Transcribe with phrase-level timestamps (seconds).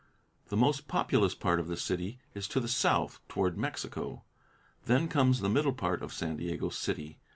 [0.49, 4.23] The most populous part of the city is to the south, toward Mexico.
[4.85, 7.19] Then comes the middle part of San Diego City.